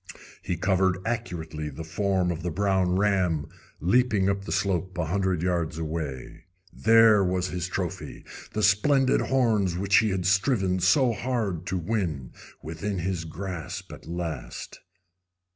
[0.41, 3.45] He covered accurately the form of the brown ram
[3.79, 6.45] leaping up the slope a hundred yards away.
[6.73, 12.31] There was his trophy, the splendid horns which he had striven so hard to win,
[12.63, 14.79] within his grasp at last.